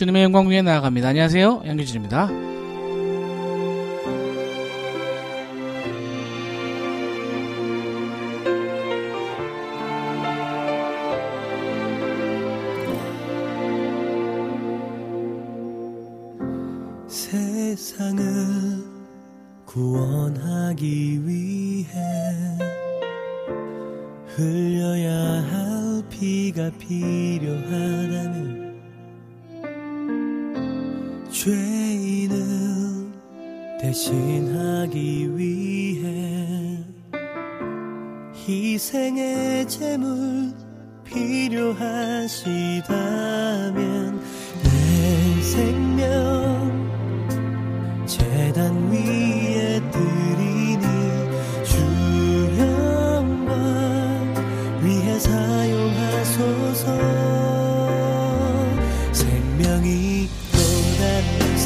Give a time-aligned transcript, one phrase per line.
[0.00, 1.08] 주님의 영광 위에 나아갑니다.
[1.08, 1.64] 안녕하세요.
[1.66, 2.49] 양규진입니다.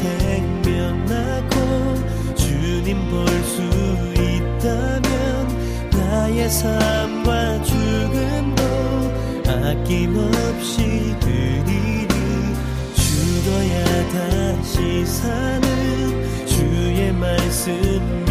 [0.05, 1.55] 생명나고
[2.35, 3.63] 주님 볼 수
[4.21, 5.09] 있다면
[5.93, 8.63] 나의 삶과 죽음도
[9.47, 12.09] 아낌없이 드리니
[12.95, 18.25] 죽어야 다시 사는 주의 말씀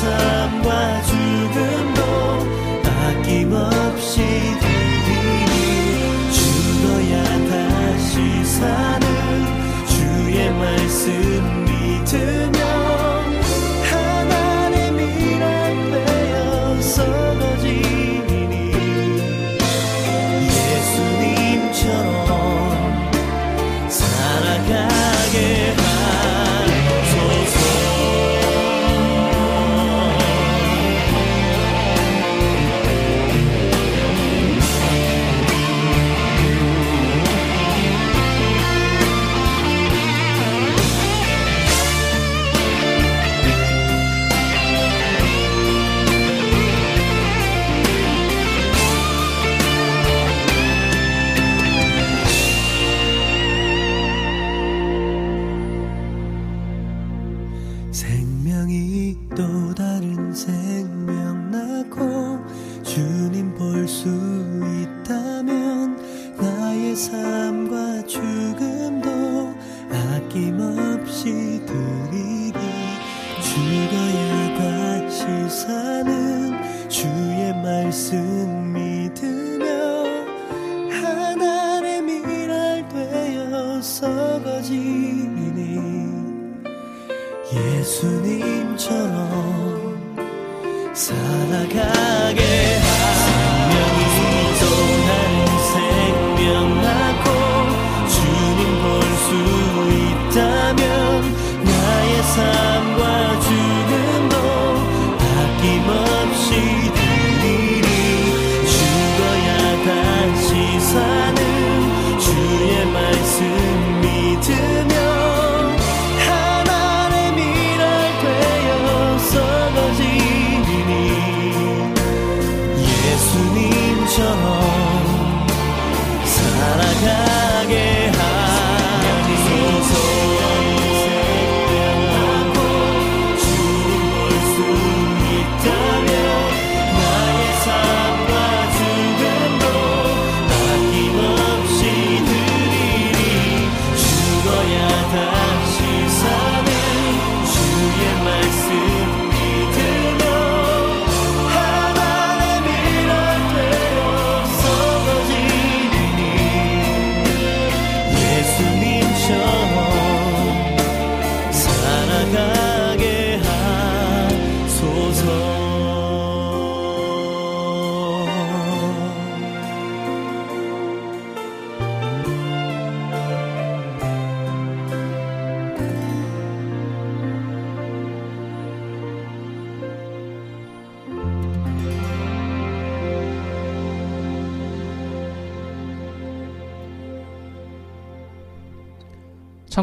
[0.00, 2.00] 삶과 죽음도
[2.86, 4.16] 아낌없이
[4.60, 5.12] 드리
[6.32, 6.38] 주
[6.86, 9.06] 너야 다시 사는
[9.86, 11.59] 주의 말씀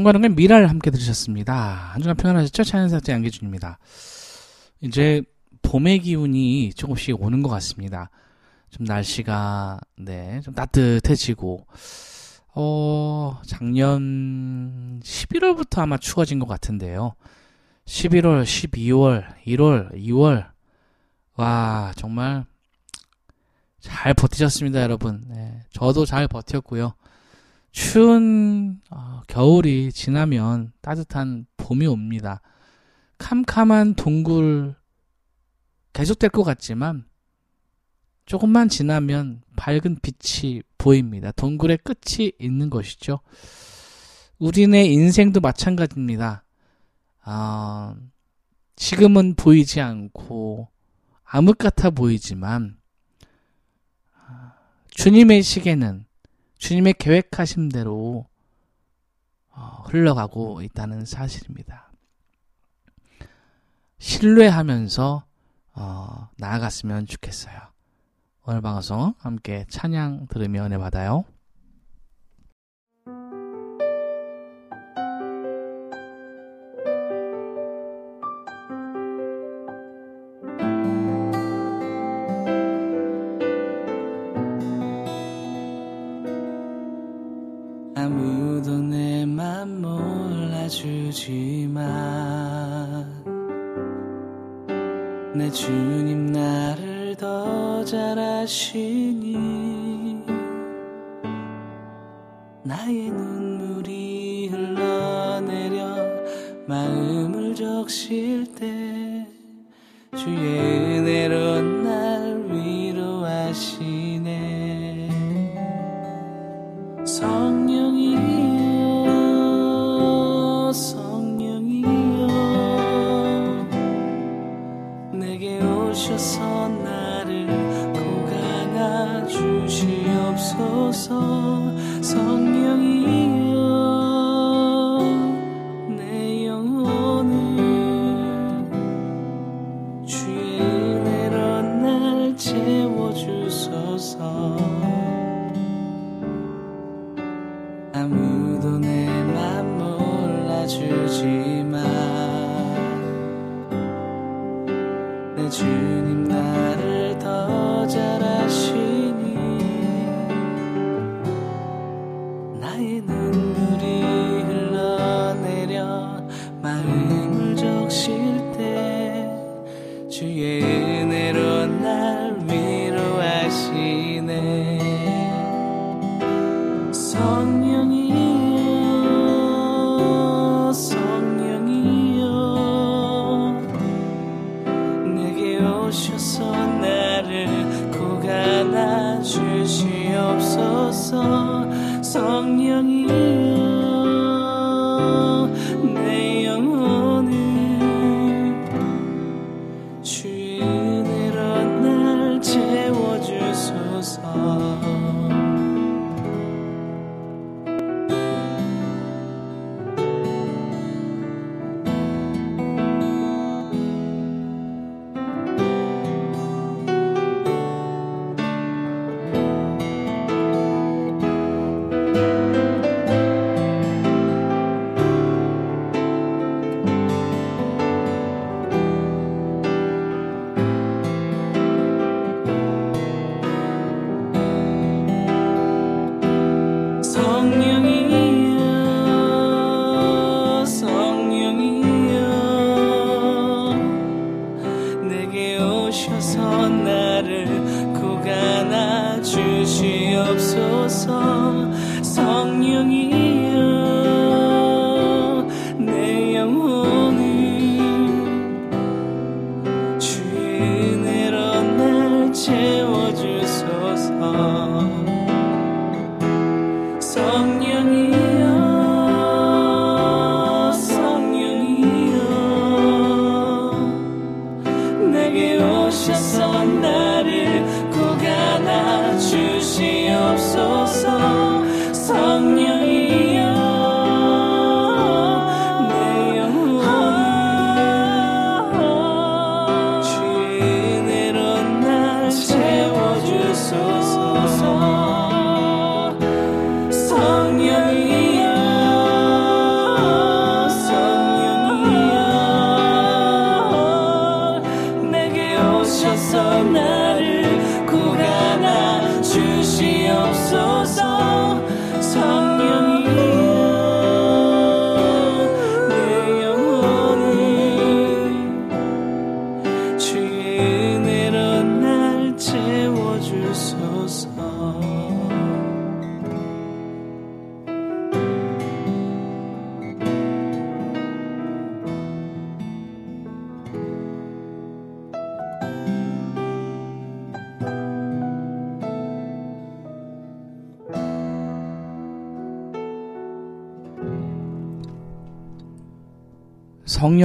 [0.08, 1.54] 참관은건 미라를 함께 들으셨습니다.
[1.54, 2.64] 한 주간 평안하셨죠?
[2.64, 3.78] 찬양사자 양기준입니다.
[4.82, 5.22] 이제
[5.62, 8.10] 봄의 기운이 조금씩 오는 것 같습니다.
[8.70, 11.68] 좀 날씨가 네, 좀 따뜻해지고
[12.56, 17.14] 어, 작년 11월부터 아마 추워진 것 같은데요.
[17.86, 20.48] 11월, 12월, 1월, 2월
[21.36, 22.46] 와, 정말
[23.82, 25.26] 잘 버티셨습니다, 여러분.
[25.28, 26.94] 네, 저도 잘 버텼고요.
[27.78, 32.42] 추운 어, 겨울이 지나면 따뜻한 봄이 옵니다.
[33.20, 34.74] 캄캄한 동굴
[35.94, 37.06] 계속될 것 같지만
[38.26, 41.32] 조금만 지나면 밝은 빛이 보입니다.
[41.32, 43.20] 동굴의 끝이 있는 것이죠.
[44.40, 46.46] 우리네 인생도 마찬가지입니다.
[47.22, 47.96] 아,
[48.76, 50.68] 지금은 보이지 않고
[51.26, 52.80] 암흑 같아 보이지만
[54.16, 54.54] 아,
[54.90, 56.07] 주님의 시계는
[56.58, 58.26] 주님의 계획하신 대로
[59.50, 61.92] 어, 흘러가고 있다는 사실입니다.
[64.00, 65.26] 신뢰하면서
[65.74, 67.56] 어, 나아갔으면 좋겠어요.
[68.44, 71.26] 오늘 방송 함께 찬양 들으며 은혜 받아요.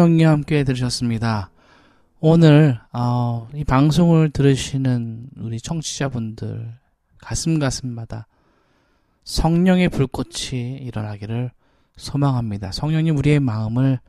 [0.02, 1.50] 성령이 함께 들으셨습니다.
[2.18, 6.74] 오늘 어, 이 방송을 들으시는 우리 청취자분들
[7.18, 8.26] 가슴 가슴마다
[9.22, 11.52] 성령의 불꽃이 일어나기를
[11.96, 12.72] 소망합니다.
[12.72, 14.00] 성령님 우리의 마음을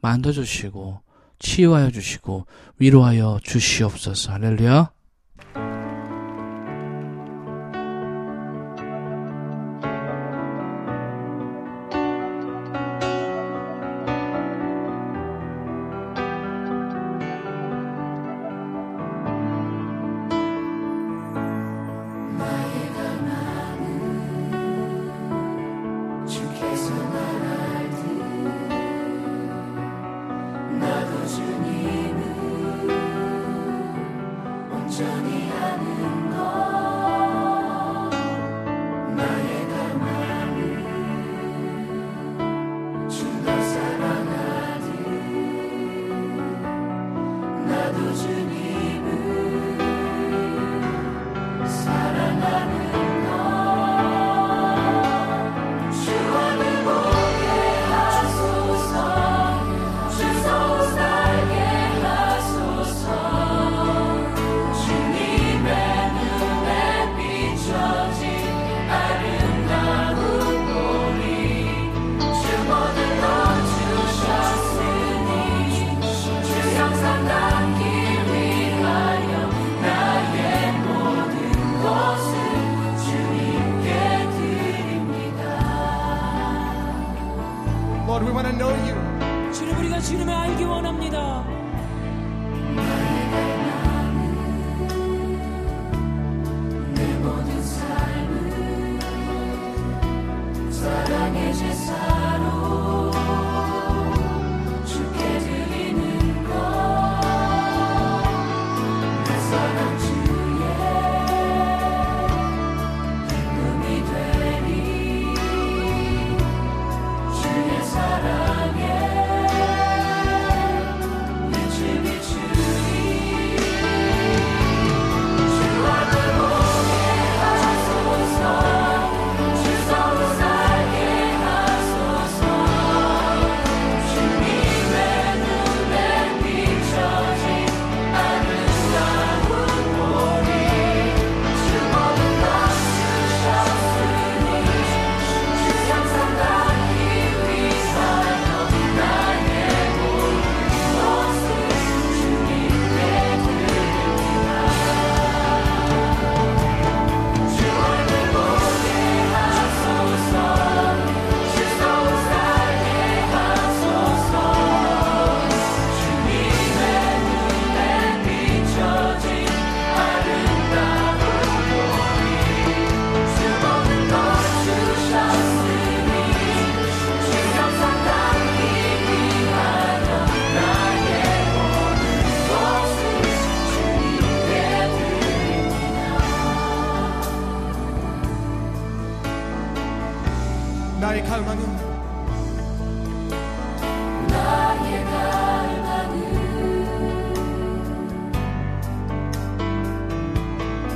[0.00, 1.00] 만져 주시고
[1.38, 2.46] 치유하여 주시고
[2.80, 4.32] 위로하여 주시옵소서.
[4.32, 4.90] 할렐루야.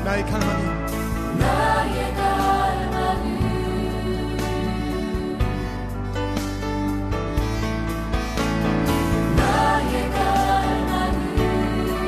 [0.04, 0.64] 나의 갈망이.
[1.38, 3.40] 나의 갈망은
[9.36, 11.36] 나의 갈망은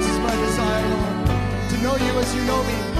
[0.01, 1.17] This is my desire Lord
[1.71, 2.92] to know you as you know me.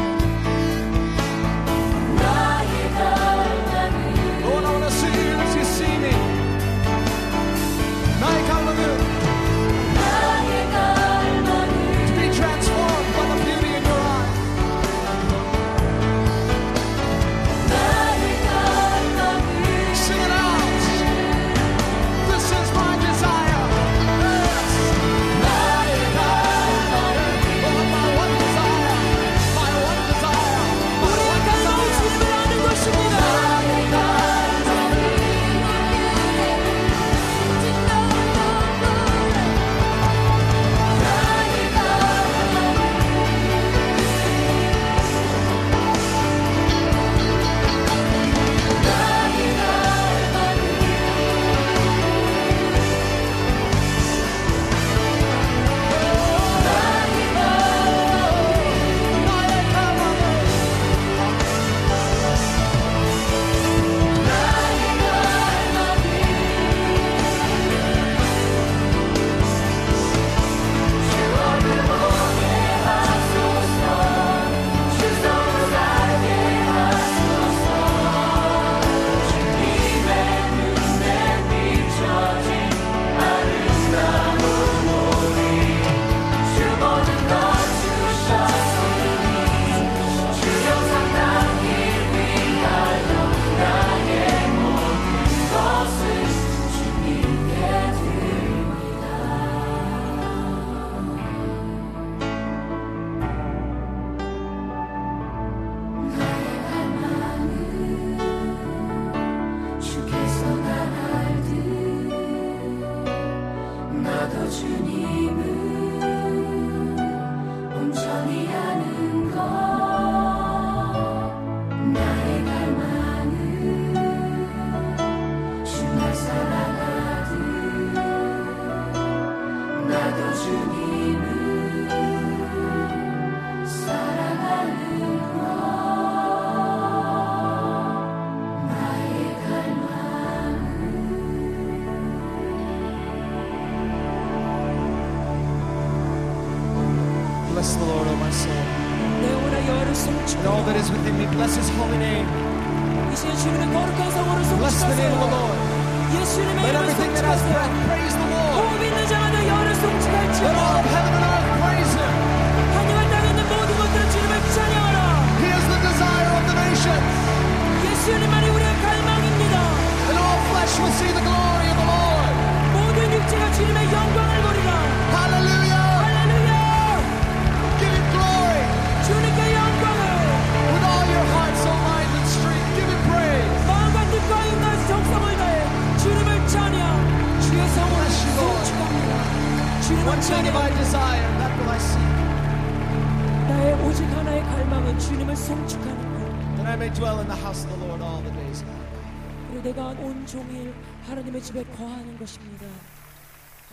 [199.63, 202.67] 내가 온 종일 하나님의 집에 거하는 것입니다.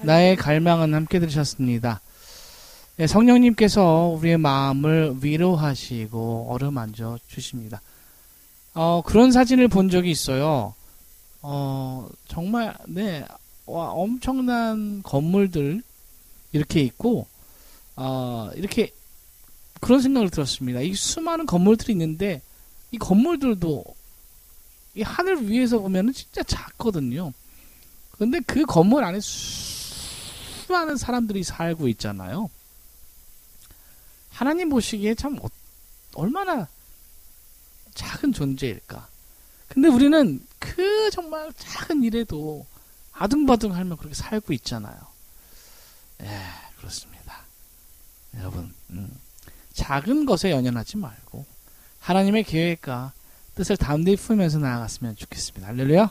[0.02, 2.02] 나의 갈망은 함께 들으셨습니다.
[2.97, 7.82] 네, 성령님께서 우리의 마음을 위로하시고 어루만져 주십니다.
[8.75, 10.75] 어, 그런 사진을 본 적이 있어요.
[11.41, 13.25] 어, 정말, 네,
[13.65, 15.82] 와, 엄청난 건물들
[16.52, 17.25] 이렇게 있고,
[17.95, 18.91] 어, 이렇게
[19.80, 20.82] 그런 생각을 들었습니다.
[20.82, 22.41] 이 수많은 건물들이 있는데,
[22.91, 23.84] 이 건물들도
[24.99, 27.31] 이 하늘 위에서 보면은 진짜 작거든요.
[28.17, 32.49] 근데 그 건물 안에 수많은 사람들이 살고 있잖아요.
[34.29, 35.49] 하나님 보시기에 참 어-
[36.15, 36.67] 얼마나
[37.95, 39.07] 작은 존재일까.
[39.69, 42.65] 근데 우리는 그 정말 작은 일에도
[43.13, 44.99] 아둥바둥 하며 그렇게 살고 있잖아요.
[46.21, 46.39] 예,
[46.77, 47.43] 그렇습니다.
[48.35, 49.17] 여러분, 음,
[49.73, 51.45] 작은 것에 연연하지 말고
[51.99, 53.13] 하나님의 계획과
[53.59, 55.67] 뜻을 담대히 품으면서 나아갔으면 좋겠습니다.
[55.67, 56.09] 할렐루야.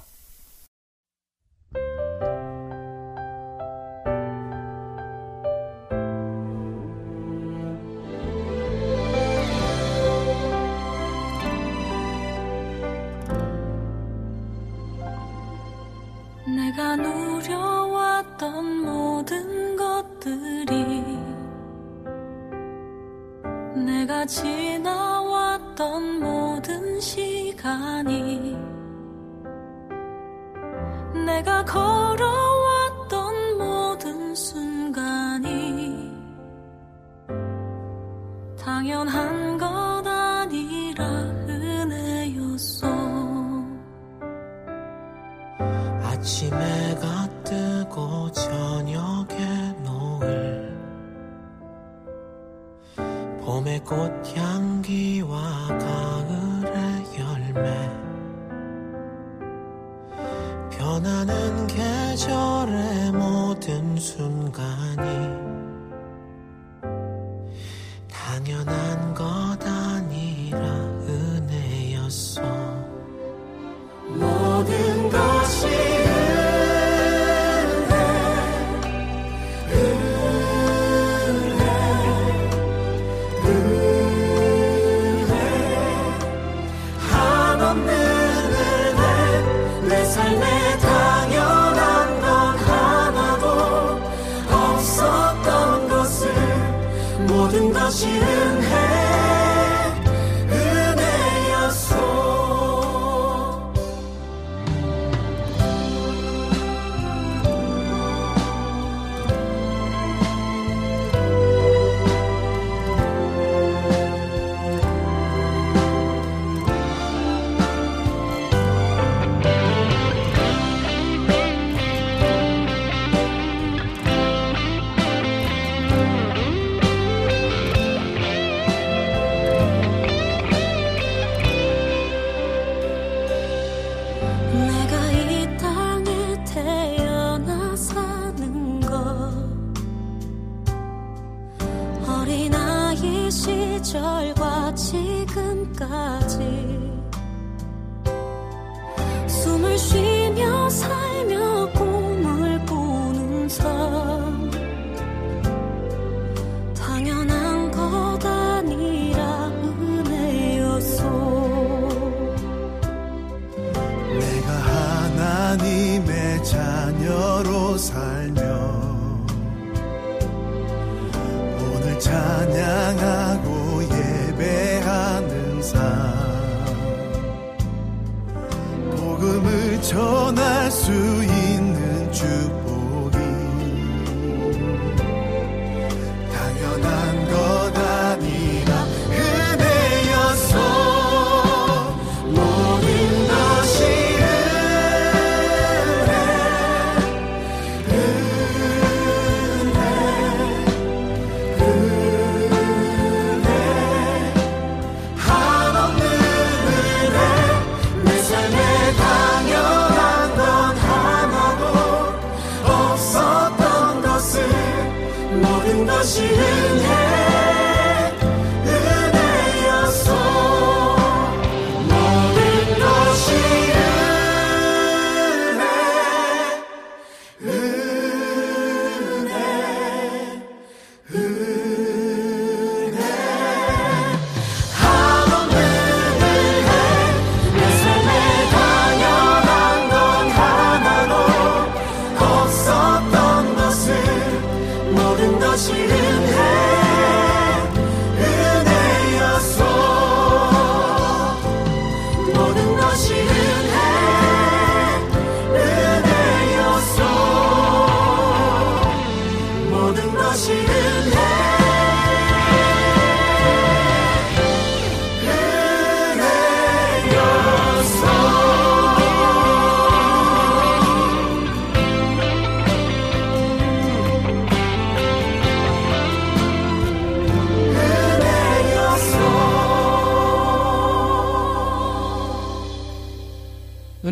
[16.54, 21.02] 내가 누려왔던 모든 것들이
[23.86, 25.37] 내가 지나와
[25.78, 28.56] 흘렀던 모든 시간이
[31.24, 36.10] 내가 걸어왔던 모든 순간이
[38.58, 39.66] 당연한 것
[40.04, 41.04] 아니라
[41.48, 42.88] 은혜였어.
[46.02, 50.57] 아침에가 뜨고 저녁에 노을
[53.88, 57.90] 꽃향기와 가을의 열매.
[60.70, 62.47] 변하는 계절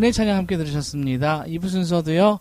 [0.07, 1.43] 은혜 찬양 함께 들으셨습니다.
[1.49, 2.39] 2부 순서도요.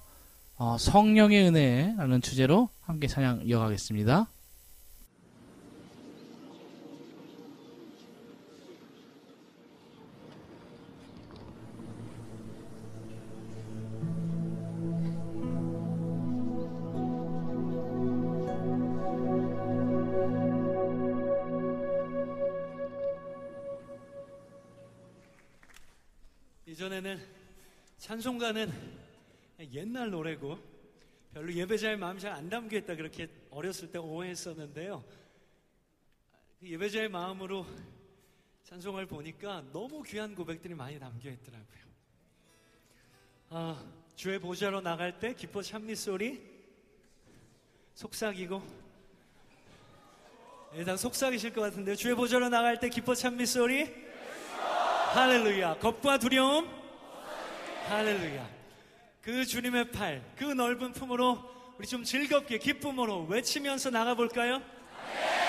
[0.57, 4.27] 어, 성령의 은혜라는 주제로 함께 찬양 이어가겠습니다.
[28.25, 28.73] 찬송가는
[29.71, 30.57] 옛날 노래고
[31.31, 35.03] 별로 예배자의 마음이 잘안 담겨 있다 그렇게 어렸을 때 오해했었는데요.
[36.59, 37.67] 그 예배자의 마음으로
[38.63, 41.83] 찬송을 보니까 너무 귀한 고백들이 많이 담겨 있더라고요.
[43.49, 43.85] 아,
[44.15, 46.41] 주의 보좌로 나갈 때 기뻐 참리 소리
[47.93, 48.63] 속삭이고
[50.77, 51.95] 예, 다 속삭이실 것 같은데요.
[51.95, 53.85] 주의 보좌로 나갈 때 기뻐 참미 소리
[55.13, 56.84] 할렐루야 겁과 두려움
[57.87, 58.49] 할렐루야.
[59.21, 61.39] 그 주님의 팔, 그 넓은 품으로
[61.77, 64.59] 우리 좀 즐겁게 기쁨으로 외치면서 나가 볼까요?
[64.59, 65.44] 주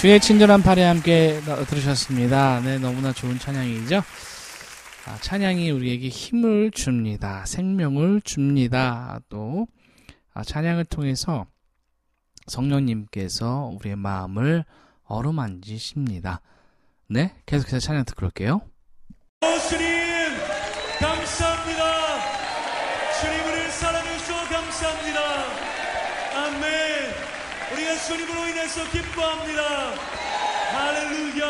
[0.00, 2.60] 주의 친절한 팔에 함께 나- 들으셨습니다.
[2.60, 3.96] 네, 너무나 좋은 찬양이죠.
[5.06, 7.44] 아, 찬양이 우리에게 힘을 줍니다.
[7.46, 9.20] 생명을 줍니다.
[9.28, 9.66] 또
[10.32, 11.44] 아, 찬양을 통해서
[12.46, 14.64] 성령님께서 우리의 마음을
[15.04, 16.40] 어루만지십니다.
[17.08, 18.62] 네, 계속해서 찬양 듣고 올게요.
[19.42, 19.86] 오, 주님
[20.98, 21.79] 감사합니다.
[27.90, 29.94] 우리가 주님으로 인해서 기뻐합니다.
[30.72, 31.44] 할렐루야.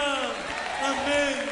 [0.82, 1.50] 아멘.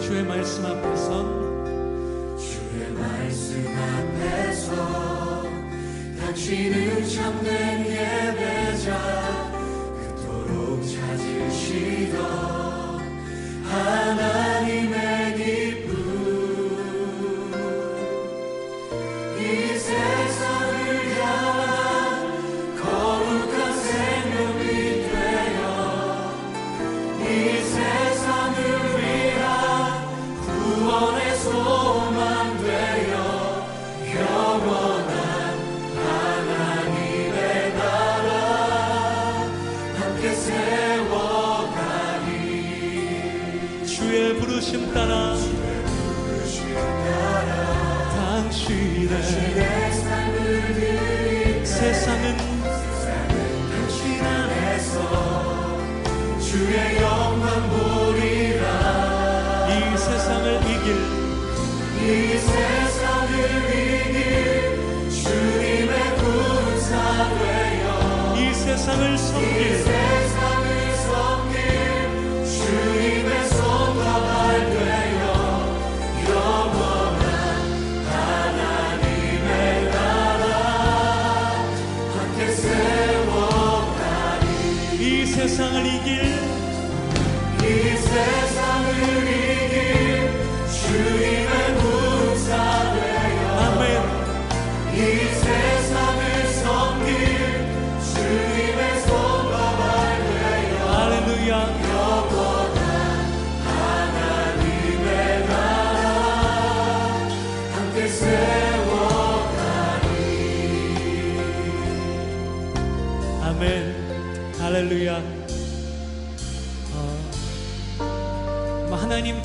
[0.00, 1.42] 주의 말씀 앞에서
[6.20, 7.71] 당신은 참된
[14.18, 14.41] 하나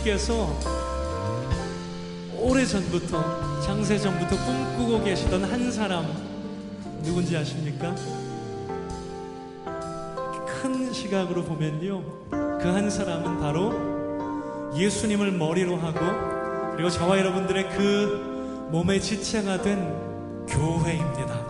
[0.08, 0.58] 하나님께서
[2.40, 6.06] 오래전부터 장세전부터 꿈꾸고 계시던 한 사람
[7.04, 7.94] 누군지 아십니까?
[10.46, 16.00] 큰 시각으로 보면요 그 한 사람은 바로 예수님을 머리로 하고
[16.74, 19.94] 그리고 저와 여러분들의 그 몸의 지체가 된
[20.48, 21.48] 교회입니다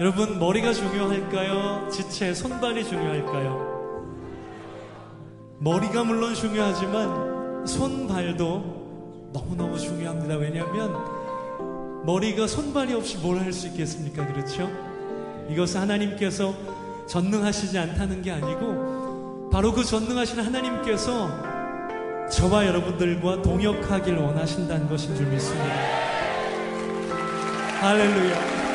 [0.00, 1.88] 여러분 머리가 중요할까요?
[1.90, 3.77] 지체 손발이 중요할까요?
[5.60, 10.36] 머리가 물론 중요하지만 손발도 너무너무 중요합니다.
[10.36, 10.94] 왜냐하면
[12.06, 14.26] 머리가 손발이 없이 뭘 할 수 있겠습니까?
[14.26, 14.70] 그렇죠?
[15.50, 16.54] 이것은 하나님께서
[17.06, 21.28] 전능하시지 않다는 게 아니고 바로 그 전능하신 하나님께서
[22.30, 25.74] 저와 여러분들과 동역하길 원하신다는 것인 줄 믿습니다.
[27.80, 28.67] 할렐루야.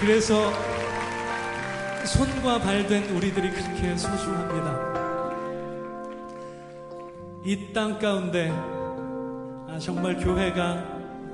[0.00, 0.52] 그래서
[2.04, 4.88] 손과 발된 우리들이 그렇게 소중합니다.
[7.44, 10.84] 이 땅 가운데 아, 정말 교회가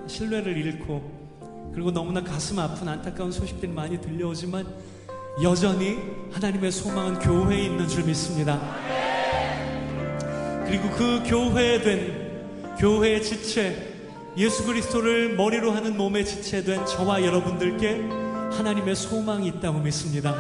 [0.07, 4.67] 신뢰를 잃고 그리고 너무나 가슴 아픈 안타까운 소식들이 많이 들려오지만
[5.43, 5.99] 여전히
[6.33, 8.61] 하나님의 소망은 교회에 있는 줄 믿습니다.
[10.67, 13.93] 그리고 그 교회된 교회의 지체
[14.37, 18.24] 예수 그리스도를 머리로 하는 몸의 지체된 저와 여러분들께
[18.59, 20.35] 하나님의 소망이 있다고 믿습니다.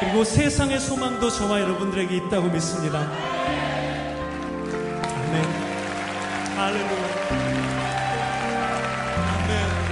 [0.00, 2.98] 그리고 세상의 소망도 저와 여러분들에게 있다고 믿습니다.
[5.16, 5.44] 아멘.
[6.56, 7.04] 할렐루야.
[9.34, 9.84] 아멘.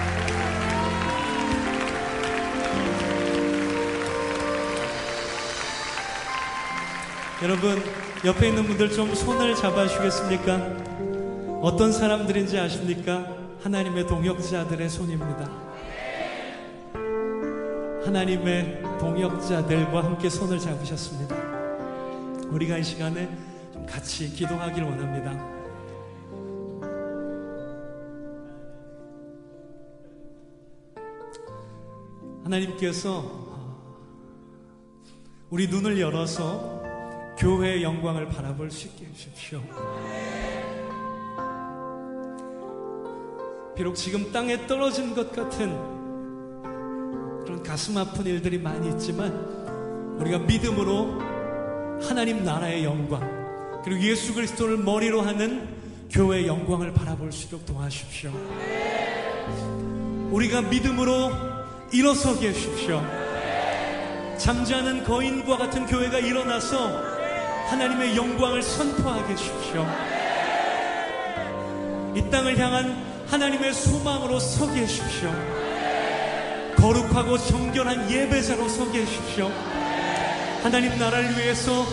[7.42, 7.82] 여러분,
[8.24, 10.82] 옆에 있는 분들 좀 손을 잡아주시겠습니까?
[11.62, 13.26] 어떤 사람들인지 아십니까?
[13.62, 15.71] 하나님의 동역자들의 손입니다.
[18.04, 21.36] 하나님의 동역자들과 함께 손을 잡으셨습니다.
[22.48, 23.28] 우리가 이 시간에
[23.72, 25.52] 좀 같이 기도하길 원합니다.
[32.42, 33.42] 하나님께서
[35.48, 36.82] 우리 눈을 열어서
[37.38, 39.62] 교회의 영광을 바라볼 수 있게 해주십시오.
[43.76, 46.01] 비록 지금 땅에 떨어진 것 같은
[47.44, 49.32] 그런 가슴 아픈 일들이 많이 있지만
[50.18, 51.20] 우리가 믿음으로
[52.02, 55.68] 하나님 나라의 영광 그리고 예수 그리스도를 머리로 하는
[56.10, 58.30] 교회의 영광을 바라볼 수 있도록 도와주십시오.
[60.30, 61.30] 우리가 믿음으로
[61.92, 63.02] 일어서게 해주십시오.
[64.38, 67.12] 잠자는 거인과 같은 교회가 일어나서
[67.68, 69.86] 하나님의 영광을 선포하게 해주십시오.
[72.14, 72.94] 이 땅을 향한
[73.28, 75.51] 하나님의 소망으로 서게 해주십시오.
[76.76, 79.50] 거룩하고 정결한 예배자로 서게 해주십시오.
[80.62, 81.86] 하나님 나라를 위해서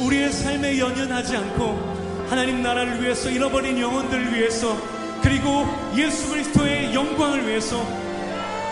[0.00, 4.76] 우리의 삶에 연연하지 않고 하나님 나라를 위해서 잃어버린 영혼들을 위해서
[5.22, 5.66] 그리고
[5.96, 7.84] 예수 그리스도의 영광을 위해서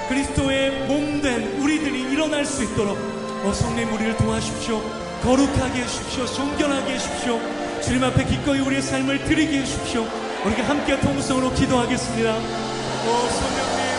[0.09, 2.99] 그리스도의 몸된 우리들이 일어날 수 있도록
[3.45, 4.81] 어, 성님 우리를 도와주십시오.
[5.23, 6.27] 거룩하게 해주십시오.
[6.27, 7.41] 정결하게 해주십시오.
[7.83, 10.07] 주님 앞에 기꺼이 우리의 삶을 드리게 해주십시오.
[10.45, 12.37] 우리가 함께 통성으로 기도하겠습니다.
[12.37, 13.94] 오 성령님,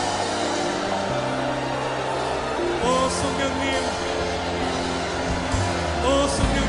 [3.06, 3.84] 오 성령님,
[6.02, 6.65] 오 성령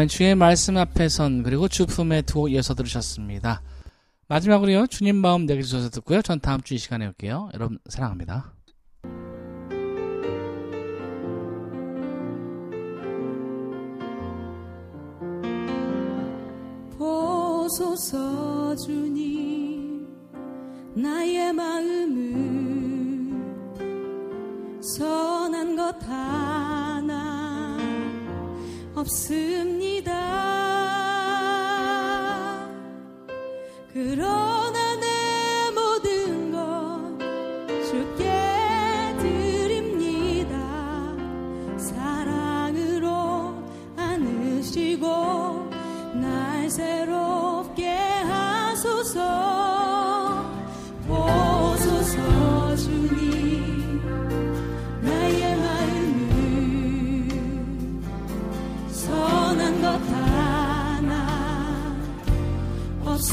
[0.00, 3.60] 아멘 주의 말씀 앞에 선 그리고 주 품에 두고 이어서 들으셨습니다.
[4.28, 6.22] 마지막으로요 주님 마음 내게 주셔서 듣고요.
[6.22, 7.50] 전 다음 주 이 시간에 올게요.
[7.52, 8.54] 여러분 사랑합니다.
[16.96, 20.08] 보소서 주님
[20.94, 22.80] 나의 마음을
[24.80, 27.29] 선한 것 하나
[29.00, 30.10] 없습니다.
[33.92, 37.18] 그러나 내 모든 것
[37.90, 38.30] 주께
[39.18, 40.56] 드립니다.
[41.76, 43.54] 사랑으로
[43.96, 45.06] 안으시고
[46.14, 47.29] 날 새롭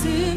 [0.06, 0.37] 없